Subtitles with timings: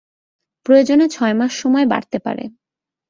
[0.65, 2.43] প্রয়োজনে ছয় মাস সময় বাড়তে পারে।